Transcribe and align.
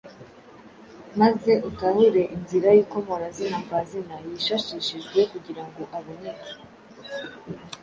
maze 1.19 1.51
utahure 1.69 2.21
inzira 2.35 2.69
y’ikomorazina 2.75 3.55
mvazina 3.63 4.15
yishashishijwe 4.27 5.19
kugira 5.31 5.63
ngo 5.67 5.81
aboneke. 5.97 6.53